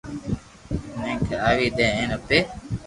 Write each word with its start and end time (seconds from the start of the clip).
ني 1.03 1.11
کراوي 1.25 1.67
دي 1.77 1.85
ھين 1.95 2.09
اپي 2.17 2.39